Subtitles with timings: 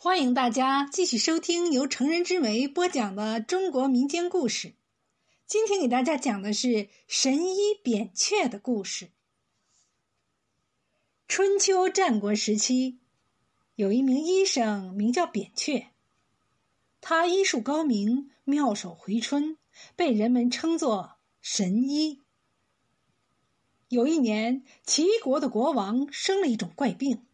[0.00, 4.74] 欢迎大家继续收听由成人之美播讲的中国民间故事。
[5.44, 9.10] 今天给大家讲的是神医扁鹊的故事。
[11.26, 12.98] 春秋战国时期，
[13.74, 15.88] 有一名医生名叫扁鹊，
[17.00, 19.58] 他医术高明，妙手回春，
[19.96, 22.22] 被人们称作神医。
[23.88, 27.24] 有一年，齐国的国王生了一种怪病。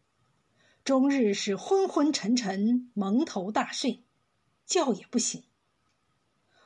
[0.85, 4.03] 终日是昏昏沉沉、蒙头大睡，
[4.67, 5.43] 觉也不醒。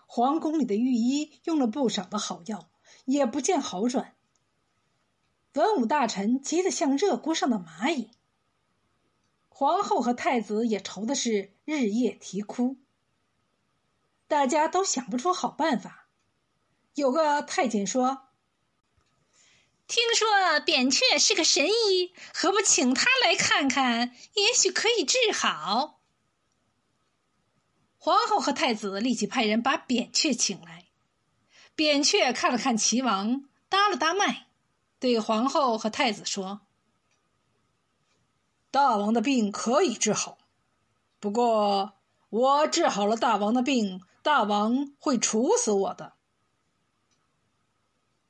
[0.06, 2.70] 皇宫里的御医用了不少的好药，
[3.06, 4.18] 也不见好转。
[5.54, 8.12] 文武大臣急得像热锅上的蚂蚁，
[9.48, 12.76] 皇后和太子也愁的是日夜啼哭。
[14.28, 16.10] 大家都想不出好办法。
[16.96, 18.29] 有个太监说。
[19.90, 24.16] 听说扁鹊是个神医，何不请他来看看？
[24.36, 26.00] 也许可以治好。
[27.98, 30.86] 皇后和太子立即派人把扁鹊请来。
[31.74, 34.50] 扁鹊看了看齐王，搭了搭脉，
[35.00, 36.62] 对皇后和太子说
[38.70, 40.38] ：“大王的病可以治好，
[41.20, 41.94] 不过
[42.30, 46.14] 我治好了大王的病，大王会处死我的。”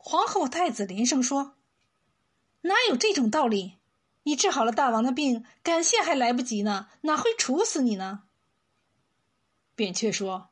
[0.01, 1.57] 皇后、太子连声说
[2.61, 3.77] ：“哪有这种道理？
[4.23, 8.23] 你治好了大王的病，感谢还来不及呢，哪会处死你呢？”
[9.75, 10.49] 扁鹊说：“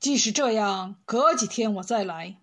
[0.00, 2.38] 即使这样，隔几天我再来。”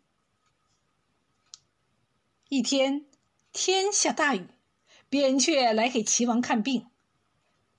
[2.50, 3.06] 一天，
[3.52, 4.48] 天下大雨，
[5.10, 6.88] 扁鹊来给齐王看病。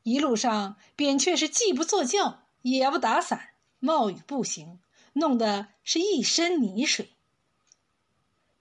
[0.03, 4.81] 一路上，扁鹊是既不坐轿，也不打伞，冒雨步行，
[5.13, 7.13] 弄得是一身泥水。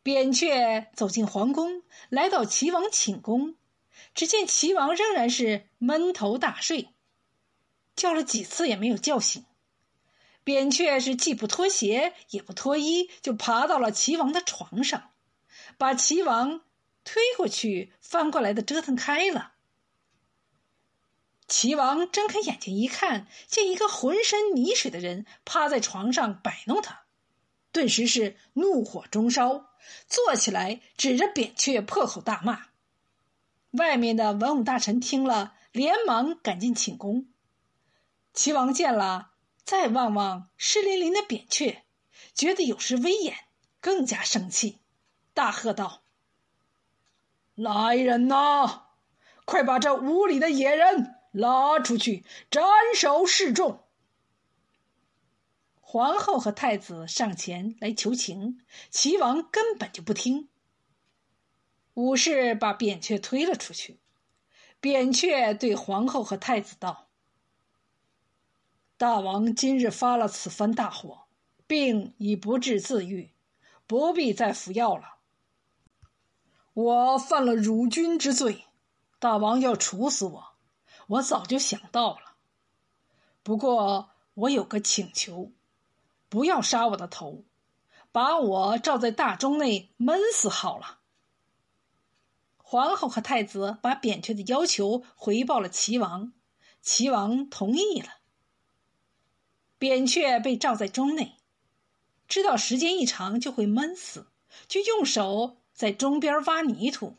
[0.01, 3.55] 扁鹊走进皇宫，来到齐王寝宫，
[4.15, 6.89] 只见齐王仍然是闷头大睡，
[7.95, 9.45] 叫了几次也没有叫醒。
[10.45, 15.11] 扁鹊是既不脱鞋也不脱衣，就爬到了齐王的床上，
[15.77, 16.61] 把齐王
[17.03, 19.53] 推过去、翻过来的折腾开了。
[21.47, 27.03] 齐王睁开眼睛一看，见一个浑身泥水的人趴在床上摆弄他。
[27.71, 29.69] 顿时是怒火中烧，
[30.07, 32.67] 坐起来指着扁鹊破口大骂。
[33.71, 37.27] 外面的文武大臣听了，连忙赶进寝宫。
[38.33, 39.31] 齐王见了，
[39.63, 41.83] 再望望湿淋淋的扁鹊，
[42.33, 43.35] 觉得有失威严，
[43.79, 44.79] 更加生气，
[45.33, 46.01] 大喝道
[47.53, 48.85] ：“来人呐，
[49.45, 52.63] 快把这无礼的野人拉出去斩
[52.95, 53.83] 首示众！”
[55.91, 58.59] 皇后和太子上前来求情，
[58.91, 60.47] 齐王根本就不听。
[61.95, 63.99] 武士把扁鹊推了出去。
[64.79, 67.09] 扁鹊对皇后和太子道
[68.97, 71.23] ：“大王今日发了此番大火，
[71.65, 73.31] 病已不治自愈，
[73.87, 75.15] 不必再服药了。
[76.73, 78.65] 我犯了辱君之罪，
[79.17, 80.49] 大王要处死我，
[81.07, 82.35] 我早就想到了。
[83.41, 85.51] 不过我有个请求。”
[86.29, 87.43] 不要杀我的头，
[88.11, 90.99] 把我罩在大钟内闷死好了。
[92.57, 96.33] 皇后和太子把扁鹊的要求回报了齐王，
[96.81, 98.09] 齐王同意了。
[99.79, 101.37] 扁鹊被罩在钟内，
[102.27, 104.27] 知道时间一长就会闷死，
[104.67, 107.17] 就用手在钟边挖泥土，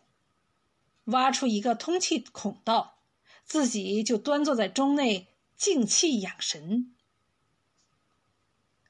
[1.05, 2.99] 挖出一个通气孔道，
[3.45, 6.95] 自己就端坐在钟内静气养神。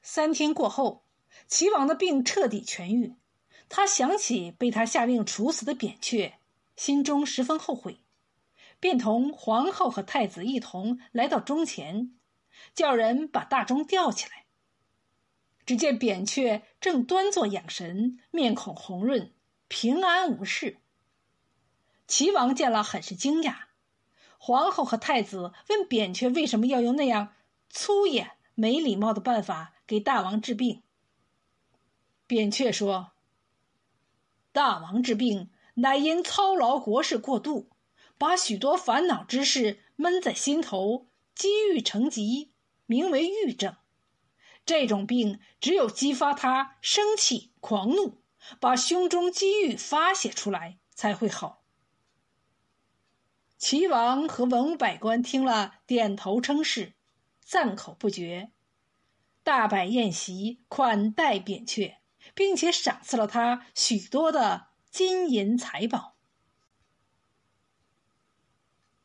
[0.01, 1.05] 三天过后，
[1.47, 3.15] 齐王的病彻底痊愈。
[3.69, 6.33] 他想起被他下令处死的扁鹊，
[6.75, 7.99] 心中十分后悔，
[8.79, 12.13] 便同皇后和太子一同来到钟前，
[12.73, 14.45] 叫人把大钟吊起来。
[15.65, 19.31] 只见扁鹊正端坐养神，面孔红润，
[19.69, 20.79] 平安无事。
[22.07, 23.55] 齐王见了，很是惊讶。
[24.37, 27.35] 皇后和太子问扁鹊为什么要用那样
[27.69, 29.75] 粗野、没礼貌的办法。
[29.91, 30.83] 给大王治病。
[32.25, 33.11] 扁鹊说
[34.53, 37.69] ：“大王治病，乃因操劳国事过度，
[38.17, 42.53] 把许多烦恼之事闷在心头，积郁成疾，
[42.85, 43.75] 名为郁症。
[44.65, 48.23] 这种病只有激发他生气狂怒，
[48.61, 51.65] 把胸中积郁发泄出来，才会好。”
[53.59, 56.93] 齐王和文武百官听了，点头称是，
[57.43, 58.53] 赞口不绝。
[59.43, 61.97] 大摆宴席款待扁鹊，
[62.35, 66.10] 并且赏赐了他许多的金银财宝。